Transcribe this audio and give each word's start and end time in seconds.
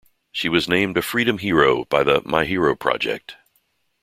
She 0.31 0.49
was 0.49 0.67
named 0.67 0.97
a 0.97 1.03
Freedom 1.03 1.37
hero 1.37 1.85
by 1.85 2.01
The 2.03 2.23
My 2.25 2.43
Hero 2.45 2.75
Project. 2.75 3.35